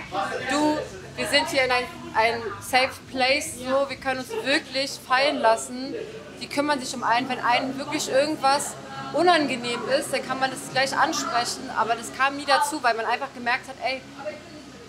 [0.51, 0.79] du,
[1.17, 5.95] wir sind hier in ein, ein safe place, so, wir können uns wirklich fallen lassen.
[6.41, 8.75] Die kümmern sich um einen, wenn einem wirklich irgendwas
[9.13, 13.07] unangenehm ist, dann kann man das gleich ansprechen, aber das kam nie dazu, weil man
[13.07, 14.01] einfach gemerkt hat, ey,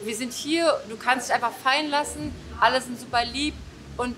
[0.03, 3.55] wir sind hier, du kannst dich einfach fallen lassen, alle sind super lieb
[3.97, 4.15] und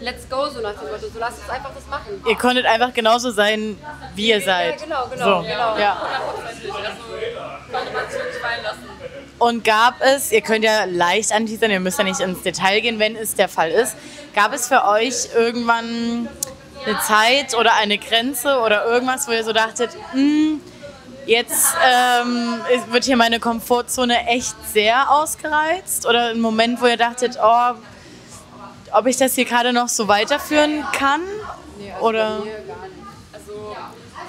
[0.00, 1.08] let's go, so nach dem Motto.
[1.12, 2.22] So lasst uns einfach das machen.
[2.26, 3.78] Ihr konntet einfach genauso sein,
[4.14, 4.80] wie ihr seid.
[4.80, 5.42] Ja, genau, genau.
[5.42, 5.48] So.
[5.48, 5.78] genau.
[5.78, 6.02] Ja.
[9.38, 12.98] Und gab es, ihr könnt ja leicht anteasern, ihr müsst ja nicht ins Detail gehen,
[12.98, 13.96] wenn es der Fall ist,
[14.34, 16.28] gab es für euch irgendwann
[16.86, 20.60] eine Zeit oder eine Grenze oder irgendwas, wo ihr so dachtet, hm,
[21.26, 26.06] jetzt ähm, wird hier meine Komfortzone echt sehr ausgereizt?
[26.06, 27.72] Oder ein Moment, wo ihr dachtet, oh,
[28.94, 31.20] ob ich das hier gerade noch so weiterführen kann?
[31.78, 32.42] Nee, also Oder?
[33.32, 33.76] Also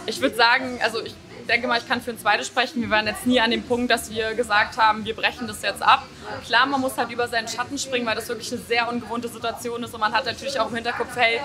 [0.06, 1.16] ich würde sagen, also ich
[1.48, 2.82] denke mal, ich kann für ein zweites sprechen.
[2.82, 5.84] Wir waren jetzt nie an dem Punkt, dass wir gesagt haben, wir brechen das jetzt
[5.84, 6.04] ab.
[6.46, 9.84] Klar, man muss halt über seinen Schatten springen, weil das wirklich eine sehr ungewohnte Situation
[9.84, 11.40] ist und man hat natürlich auch im Hinterkopf, hey,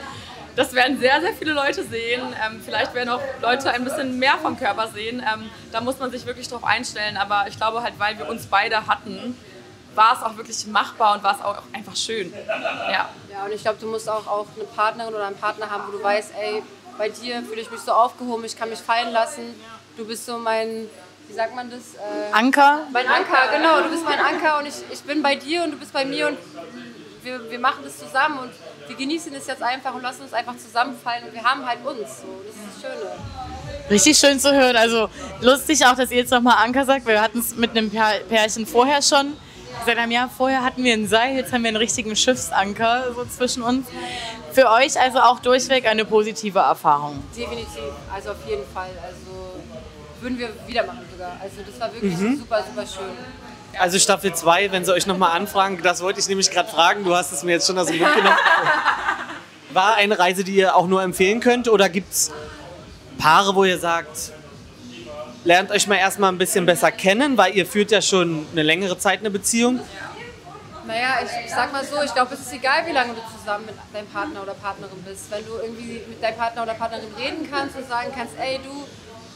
[0.56, 2.22] das werden sehr, sehr viele Leute sehen.
[2.44, 5.20] Ähm, vielleicht werden auch Leute ein bisschen mehr vom Körper sehen.
[5.20, 7.16] Ähm, da muss man sich wirklich drauf einstellen.
[7.16, 9.37] Aber ich glaube halt, weil wir uns beide hatten,
[9.94, 12.33] war es auch wirklich machbar und war es auch einfach schön.
[12.48, 13.09] Ja.
[13.33, 15.96] Ja, und ich glaube, du musst auch, auch eine Partnerin oder einen Partner haben, wo
[15.96, 16.62] du weißt, ey,
[16.98, 19.42] bei dir fühle ich mich so aufgehoben, ich kann mich fallen lassen.
[19.96, 20.88] Du bist so mein,
[21.29, 21.94] wie sagt man das?
[21.94, 22.81] Äh, Anker?
[22.92, 23.81] mein Anker, genau.
[23.83, 26.29] Du bist mein Anker und ich, ich bin bei dir und du bist bei mir
[26.29, 26.38] und
[27.22, 28.50] wir, wir machen das zusammen und
[28.88, 31.98] wir genießen es jetzt einfach und lassen uns einfach zusammenfallen und wir haben halt uns.
[32.20, 32.26] So.
[32.46, 33.12] Das ist das Schöne.
[33.90, 34.76] Richtig schön zu hören.
[34.76, 35.09] Also
[35.40, 37.07] lustig auch, dass ihr jetzt nochmal Anker sagt.
[37.07, 39.37] Wir hatten es mit einem Pär- Pärchen vorher schon.
[39.81, 43.25] Gesagt haben, ja, vorher hatten wir ein Seil, jetzt haben wir einen richtigen Schiffsanker so
[43.25, 43.87] zwischen uns.
[44.53, 47.23] Für euch also auch durchweg eine positive Erfahrung.
[47.37, 47.81] Definitiv,
[48.12, 48.90] also auf jeden Fall.
[49.03, 49.61] Also
[50.21, 51.33] würden wir wieder machen sogar.
[51.40, 52.38] Also das war wirklich Mhm.
[52.38, 53.11] super, super schön.
[53.79, 57.14] Also Staffel 2, wenn sie euch nochmal anfragen, das wollte ich nämlich gerade fragen, du
[57.14, 58.37] hast es mir jetzt schon aus dem Mund genommen.
[59.73, 62.33] War eine Reise, die ihr auch nur empfehlen könnt oder gibt es
[63.19, 64.33] Paare, wo ihr sagt,
[65.44, 68.98] lernt euch mal erstmal ein bisschen besser kennen, weil ihr führt ja schon eine längere
[68.98, 69.81] Zeit eine Beziehung.
[70.87, 73.66] Naja, ich, ich sag mal so, ich glaube, es ist egal, wie lange du zusammen
[73.66, 75.31] mit deinem Partner oder Partnerin bist.
[75.31, 78.87] Wenn du irgendwie mit deinem Partner oder Partnerin reden kannst und sagen kannst, ey du,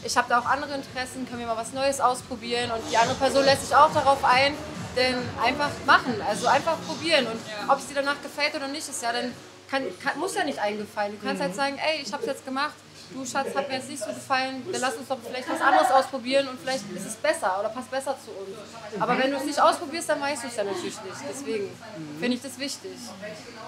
[0.03, 3.15] ich habe da auch andere Interessen, können wir mal was Neues ausprobieren und die andere
[3.15, 4.53] Person lässt sich auch darauf ein,
[4.95, 7.39] dann einfach machen, also einfach probieren und
[7.69, 9.31] ob es dir danach gefällt oder nicht, ist ja dann
[9.69, 11.17] kann, kann, muss ja nicht eingefallen.
[11.19, 12.75] Du kannst halt sagen, ey, ich habe es jetzt gemacht,
[13.13, 15.91] du Schatz, hat mir jetzt nicht so gefallen, dann lass uns doch vielleicht was anderes
[15.91, 18.57] ausprobieren und vielleicht ist es besser oder passt besser zu uns.
[18.99, 21.17] Aber wenn du es nicht ausprobierst, dann weißt du es ja natürlich nicht.
[21.29, 21.69] Deswegen
[22.19, 22.97] finde ich das wichtig.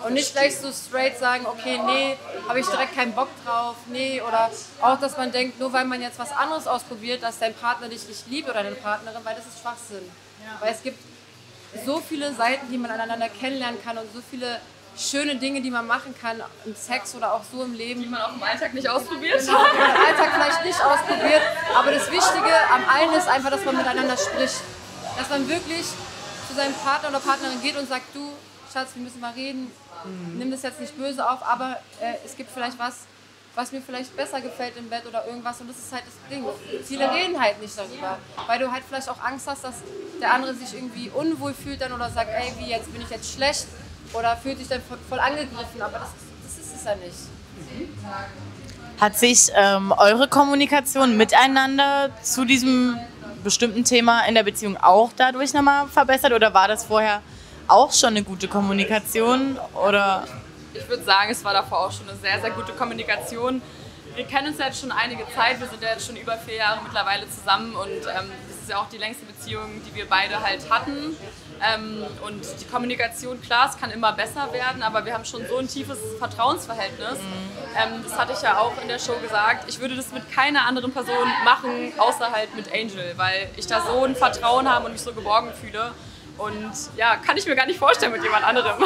[0.05, 4.21] Und nicht gleich so straight sagen, okay, nee, habe ich direkt keinen Bock drauf, nee,
[4.21, 7.89] oder auch, dass man denkt, nur weil man jetzt was anderes ausprobiert, dass dein Partner
[7.89, 10.09] dich nicht liebt oder deine Partnerin, weil das ist Schwachsinn.
[10.59, 10.99] Weil es gibt
[11.85, 14.59] so viele Seiten, die man aneinander kennenlernen kann und so viele
[14.97, 18.01] schöne Dinge, die man machen kann im Sex oder auch so im Leben.
[18.01, 19.39] Die man auch im Alltag nicht ausprobiert.
[19.39, 21.41] Genau, die man im Alltag vielleicht nicht ausprobiert.
[21.75, 24.61] Aber das Wichtige am allen ist einfach, dass man miteinander spricht.
[25.17, 25.85] Dass man wirklich
[26.47, 28.31] zu seinem Partner oder Partnerin geht und sagt, du,
[28.71, 29.71] Schatz, wir müssen mal reden.
[30.35, 32.99] Nimm das jetzt nicht böse auf, aber äh, es gibt vielleicht was,
[33.55, 35.59] was mir vielleicht besser gefällt im Bett oder irgendwas.
[35.59, 36.45] Und das ist halt das Ding.
[36.85, 39.75] Viele reden halt nicht darüber, weil du halt vielleicht auch Angst hast, dass
[40.21, 43.33] der andere sich irgendwie unwohl fühlt dann oder sagt, ey, wie jetzt bin ich jetzt
[43.33, 43.65] schlecht
[44.13, 45.81] oder fühlt sich dann voll- angegriffen.
[45.81, 46.09] Aber das,
[46.43, 47.15] das ist es ja nicht.
[48.99, 52.97] Hat sich ähm, eure Kommunikation miteinander zu diesem
[53.43, 57.21] bestimmten Thema in der Beziehung auch dadurch nochmal verbessert oder war das vorher
[57.67, 59.59] auch schon eine gute Kommunikation?
[59.75, 60.23] Oder
[60.73, 63.61] Ich würde sagen, es war davor auch schon eine sehr, sehr gute Kommunikation.
[64.15, 66.55] Wir kennen uns ja jetzt schon einige Zeit, wir sind ja jetzt schon über vier
[66.55, 70.41] Jahre mittlerweile zusammen und ähm, das ist ja auch die längste Beziehung, die wir beide
[70.41, 71.15] halt hatten.
[71.61, 75.57] Ähm, und die Kommunikation, klar, es kann immer besser werden, aber wir haben schon so
[75.57, 77.17] ein tiefes Vertrauensverhältnis.
[77.75, 79.65] Ähm, das hatte ich ja auch in der Show gesagt.
[79.67, 83.81] Ich würde das mit keiner anderen Person machen, außer halt mit Angel, weil ich da
[83.81, 85.91] so ein Vertrauen habe und mich so geborgen fühle.
[86.37, 88.77] Und ja, kann ich mir gar nicht vorstellen mit jemand anderem.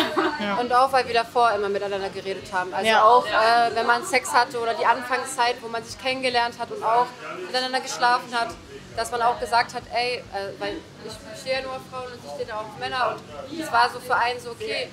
[0.61, 2.73] Und auch, weil wir davor immer miteinander geredet haben.
[2.73, 3.03] Also Ja.
[3.03, 6.81] auch, äh, wenn man Sex hatte oder die Anfangszeit, wo man sich kennengelernt hat und
[6.81, 7.07] auch
[7.45, 8.49] miteinander geschlafen hat,
[8.95, 10.73] dass man auch gesagt hat, ey, äh, weil
[11.05, 13.89] ich stehe ja nur auf Frauen und ich stehe da auf Männer und es war
[13.89, 14.89] so für einen so, okay,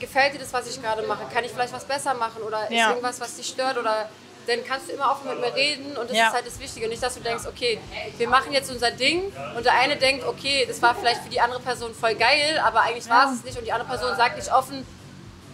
[0.00, 1.24] gefällt dir das, was ich gerade mache?
[1.32, 2.90] Kann ich vielleicht was besser machen oder ist Ja.
[2.90, 4.08] irgendwas, was dich stört oder
[4.46, 6.26] dann kannst du immer offen mit mir reden und das Ja.
[6.28, 6.88] ist halt das Wichtige.
[6.88, 7.78] Nicht, dass du denkst, okay,
[8.18, 9.22] wir machen jetzt unser Ding
[9.56, 12.82] und der eine denkt, okay, das war vielleicht für die andere Person voll geil, aber
[12.82, 14.84] eigentlich war es es nicht und die andere Person sagt nicht offen,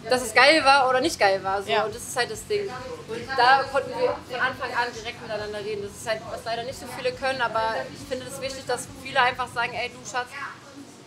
[0.09, 1.61] dass es geil war oder nicht geil war.
[1.63, 1.69] So.
[1.69, 1.83] Ja.
[1.85, 2.61] Und das ist halt das Ding.
[3.07, 5.81] Und da konnten wir von Anfang an direkt miteinander reden.
[5.83, 8.87] Das ist halt, was leider nicht so viele können, aber ich finde es wichtig, dass
[9.03, 10.27] viele einfach sagen, ey du Schatz,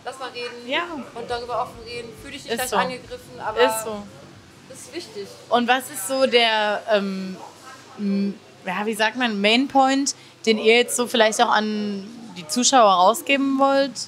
[0.05, 0.83] lass mal reden Ja.
[1.15, 2.09] und darüber offen reden.
[2.21, 2.75] Fühl dich nicht gleich so.
[2.77, 4.03] angegriffen, aber Ist so.
[4.69, 5.27] das ist wichtig.
[5.49, 7.37] Und was ist so der, ähm,
[8.65, 13.59] ja, wie sagt man, Mainpoint, den ihr jetzt so vielleicht auch an die Zuschauer rausgeben
[13.59, 14.07] wollt?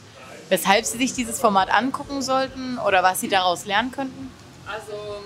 [0.50, 4.32] Weshalb sie sich dieses Format angucken sollten oder was sie daraus lernen könnten?
[4.66, 5.24] Also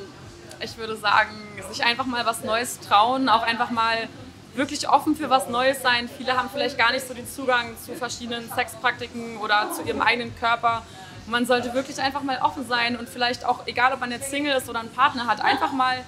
[0.62, 1.32] ich würde sagen,
[1.72, 4.08] sich einfach mal was Neues trauen, auch einfach mal
[4.56, 6.10] wirklich offen für was Neues sein.
[6.18, 10.36] Viele haben vielleicht gar nicht so den Zugang zu verschiedenen Sexpraktiken oder zu ihrem eigenen
[10.38, 10.84] Körper.
[11.28, 14.56] Man sollte wirklich einfach mal offen sein und vielleicht auch, egal ob man jetzt Single
[14.58, 16.04] ist oder einen Partner hat, einfach mal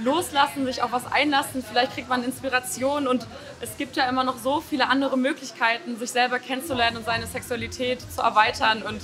[0.00, 1.64] loslassen, sich auf was einlassen.
[1.66, 3.26] Vielleicht kriegt man Inspiration und
[3.60, 8.00] es gibt ja immer noch so viele andere Möglichkeiten, sich selber kennenzulernen und seine Sexualität
[8.12, 8.82] zu erweitern.
[8.82, 9.00] Und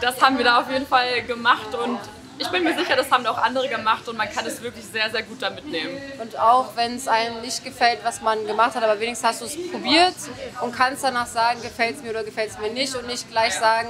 [0.00, 1.98] das haben wir da auf jeden Fall gemacht und
[2.38, 5.10] ich bin mir sicher, das haben auch andere gemacht und man kann es wirklich sehr,
[5.10, 5.96] sehr gut da mitnehmen.
[6.20, 9.46] Und auch wenn es einem nicht gefällt, was man gemacht hat, aber wenigstens hast du
[9.46, 10.14] es probiert
[10.60, 13.54] und kannst danach sagen, gefällt es mir oder gefällt es mir nicht und nicht gleich
[13.54, 13.88] sagen,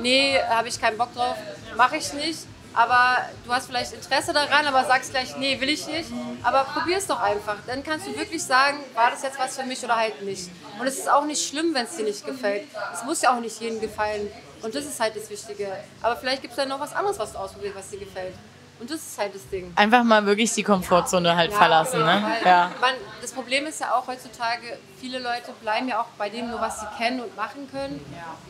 [0.00, 1.36] nee, habe ich keinen Bock drauf,
[1.76, 2.40] mache ich nicht.
[2.74, 6.10] Aber du hast vielleicht Interesse daran, aber sagst gleich, nee, will ich nicht.
[6.44, 7.56] Aber probier es doch einfach.
[7.66, 10.48] Dann kannst du wirklich sagen, war das jetzt was für mich oder halt nicht.
[10.78, 12.68] Und es ist auch nicht schlimm, wenn es dir nicht gefällt.
[12.94, 14.30] Es muss ja auch nicht jedem gefallen.
[14.62, 15.68] Und das ist halt das Wichtige.
[16.02, 18.34] Aber vielleicht gibt es dann noch was anderes, was du ausprobierst, was dir gefällt.
[18.80, 19.72] Und das ist halt das Ding.
[19.74, 22.22] Einfach mal wirklich die Komfortzone halt verlassen, ne?
[22.24, 22.70] Weil Ja.
[22.80, 26.60] man, das Problem ist ja auch heutzutage, viele Leute bleiben ja auch bei dem nur,
[26.60, 28.00] was sie kennen und machen können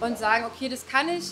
[0.00, 1.28] und sagen, okay, das kann ich,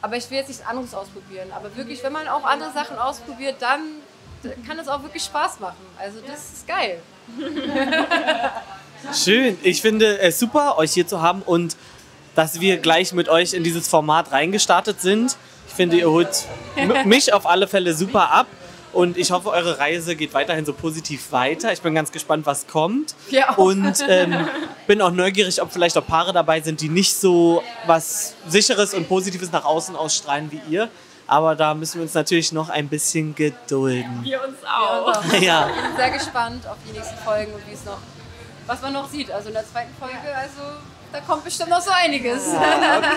[0.00, 1.50] aber ich will jetzt nichts anderes ausprobieren.
[1.52, 3.80] Aber wirklich, wenn man auch andere Sachen ausprobiert, dann
[4.66, 5.84] kann es auch wirklich Spaß machen.
[5.98, 7.00] Also das ist geil.
[9.14, 9.58] Schön.
[9.62, 11.76] Ich finde es super, euch hier zu haben und
[12.34, 15.36] dass wir gleich mit euch in dieses Format reingestartet sind.
[15.68, 16.46] Ich finde, ihr holt
[17.04, 18.46] mich auf alle Fälle super ab.
[18.92, 21.72] Und ich hoffe, eure Reise geht weiterhin so positiv weiter.
[21.72, 23.14] Ich bin ganz gespannt, was kommt.
[23.30, 23.54] Ja.
[23.54, 24.48] Und ähm,
[24.88, 29.08] bin auch neugierig, ob vielleicht auch Paare dabei sind, die nicht so was Sicheres und
[29.08, 30.88] Positives nach außen ausstrahlen wie ihr.
[31.28, 34.24] Aber da müssen wir uns natürlich noch ein bisschen gedulden.
[34.24, 35.24] Wir uns auch.
[35.40, 35.68] Ja.
[35.68, 37.98] Ich bin sehr gespannt auf die nächsten Folgen und wie es noch,
[38.66, 39.30] was man noch sieht.
[39.30, 40.62] Also in der zweiten Folge, also
[41.12, 42.42] da kommt bestimmt noch so einiges.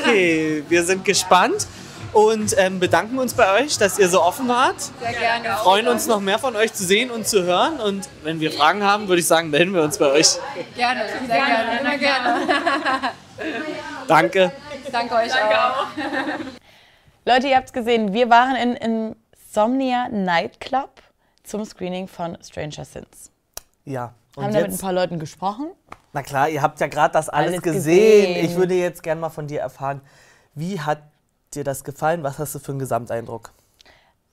[0.04, 1.68] Okay, wir sind gespannt
[2.14, 4.80] und ähm, bedanken uns bei euch, dass ihr so offen wart.
[5.00, 5.58] Sehr gerne.
[5.58, 7.80] Freuen uns noch mehr von euch zu sehen und zu hören.
[7.80, 10.38] Und wenn wir Fragen haben, würde ich sagen, melden wir uns bei euch.
[10.76, 12.48] Gerne, sehr gerne, immer gerne.
[14.08, 14.52] Danke.
[14.92, 15.88] Danke euch auch.
[17.26, 21.02] Leute, ihr habt es gesehen, wir waren in Insomnia Nightclub
[21.44, 23.32] zum Screening von Stranger Things.
[23.86, 24.14] Ja.
[24.36, 25.68] Und Haben da mit ein paar Leuten gesprochen.
[26.12, 28.34] na klar, ihr habt ja gerade das alles, Alles gesehen.
[28.34, 28.46] gesehen.
[28.46, 30.02] Ich würde jetzt gerne mal von dir erfahren,
[30.56, 31.04] wie hat
[31.54, 32.24] dir das gefallen?
[32.24, 33.52] Was hast du für einen Gesamteindruck?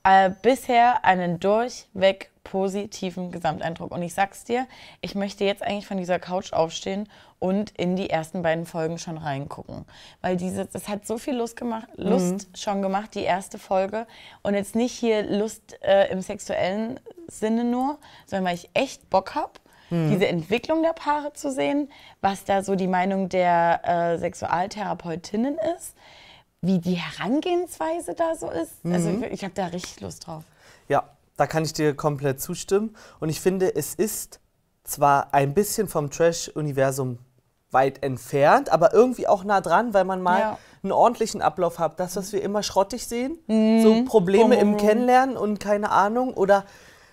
[0.03, 3.93] Äh, bisher einen durchweg positiven Gesamteindruck.
[3.93, 4.67] Und ich sag's dir,
[5.03, 7.07] ich möchte jetzt eigentlich von dieser Couch aufstehen
[7.39, 9.85] und in die ersten beiden Folgen schon reingucken.
[10.23, 14.07] Weil diese, das hat so viel Lust, gemacht, Lust schon gemacht, die erste Folge.
[14.43, 19.35] Und jetzt nicht hier Lust äh, im sexuellen Sinne nur, sondern weil ich echt Bock
[19.91, 23.81] habe, diese Entwicklung der Paare zu sehen, was da so die Meinung der
[24.15, 25.95] äh, Sexualtherapeutinnen ist,
[26.63, 28.73] wie die Herangehensweise da so ist.
[28.85, 30.45] Also ich, ich habe da richtig Lust drauf.
[30.89, 31.05] Ja,
[31.37, 32.95] da kann ich dir komplett zustimmen.
[33.19, 34.41] Und ich finde, es ist
[34.85, 37.19] zwar ein bisschen vom Trash-Universum
[37.71, 40.59] weit entfernt, aber irgendwie auch nah dran, weil man mal Ja.
[40.83, 42.01] einen ordentlichen Ablauf hat.
[42.01, 43.39] Das, was wir immer schrottig sehen,
[43.83, 46.65] so Probleme im Kennenlernen und keine Ahnung oder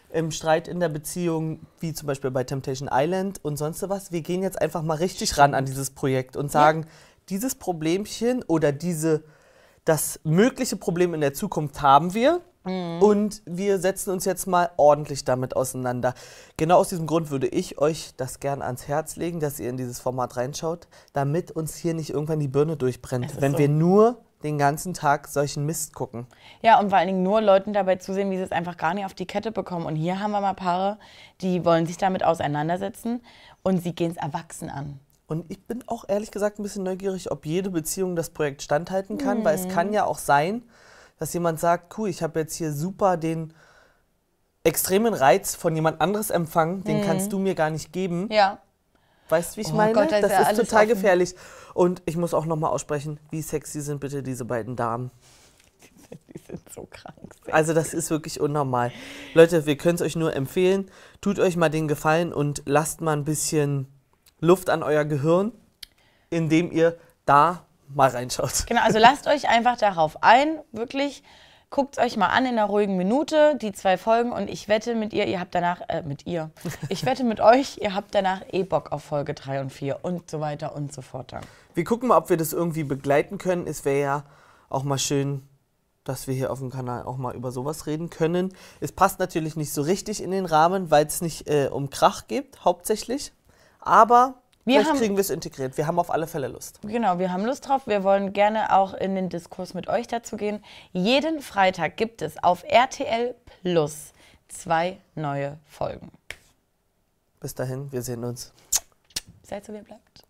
[0.09, 4.11] im Streit in der Beziehung, wie zum Beispiel bei Temptation Island und sonst was.
[4.11, 6.85] Wir gehen jetzt einfach mal richtig ran an dieses Projekt und sagen,
[7.29, 9.23] dieses Problemchen oder diese,
[9.85, 12.41] das mögliche Problem in der Zukunft haben wir
[12.99, 16.13] und wir setzen uns jetzt mal ordentlich damit auseinander.
[16.57, 19.77] Genau aus diesem Grund würde ich euch das gerne ans Herz legen, dass ihr in
[19.77, 23.57] dieses Format reinschaut, damit uns hier nicht irgendwann die Birne durchbrennt, wenn so.
[23.57, 26.27] wir nur den ganzen Tag solchen Mist gucken.
[26.61, 29.05] Ja, und vor allen Dingen nur Leuten dabei zusehen, wie sie es einfach gar nicht
[29.05, 29.85] auf die Kette bekommen.
[29.85, 30.97] Und hier haben wir mal Paare,
[31.41, 33.21] die wollen sich damit auseinandersetzen
[33.63, 34.99] und sie gehen es erwachsen an.
[35.25, 39.17] Und ich bin auch ehrlich gesagt ein bisschen neugierig, ob jede Beziehung das Projekt standhalten
[39.17, 40.63] kann, weil es kann ja auch sein,
[41.19, 43.53] dass jemand sagt, cool, ich habe jetzt hier super den
[44.63, 48.29] extremen Reiz von jemand anderes empfangen, den kannst du mir gar nicht geben.
[48.31, 48.59] Ja.
[49.29, 49.93] Weißt du, wie ich Oh meine?
[49.93, 50.89] Gott, da ist das ja ist total offen.
[50.89, 51.35] gefährlich.
[51.77, 55.11] Und ich muss auch nochmal aussprechen, wie sexy sind bitte diese beiden Damen.
[56.33, 57.35] Die sind so krank.
[57.51, 58.91] Also das ist wirklich unnormal.
[59.35, 60.89] Leute, wir können es euch nur empfehlen.
[61.21, 63.85] Tut euch mal den Gefallen und lasst mal ein bisschen
[64.39, 65.51] Luft an euer Gehirn,
[66.31, 68.65] indem ihr da mal reinschaut.
[68.65, 71.21] Genau, also lasst euch einfach darauf ein, wirklich.
[71.69, 75.11] Guckt euch mal an in einer ruhigen Minute, die zwei Folgen und ich wette mit
[75.11, 76.49] ihr, ihr habt danach, äh, mit ihr,
[76.89, 80.31] ich wette mit euch, ihr habt danach eh Bock auf Folge 3 und 4 und
[80.31, 81.43] so weiter und so fort dann.
[81.73, 83.67] Wir gucken mal, ob wir das irgendwie begleiten können.
[83.67, 84.23] Es wäre ja
[84.69, 85.43] auch mal schön,
[86.05, 88.53] dass wir hier auf dem Kanal auch mal über sowas reden können.
[88.79, 92.27] Es passt natürlich nicht so richtig in den Rahmen, weil es nicht äh, um Krach
[92.27, 93.33] geht, hauptsächlich.
[93.81, 94.35] Aber
[94.67, 95.77] Wir vielleicht haben- kriegen wir es integriert.
[95.77, 96.79] Wir haben auf alle Fälle Lust.
[96.81, 97.87] Genau, wir haben Lust drauf.
[97.87, 100.61] Wir wollen gerne auch in den Diskurs mit euch dazu gehen.
[100.91, 104.11] Jeden Freitag gibt es auf RTL Plus
[104.49, 106.11] zwei neue Folgen.
[107.39, 108.51] Bis dahin, wir sehen uns.
[109.43, 110.25] Seid so, wie ihr bleibt.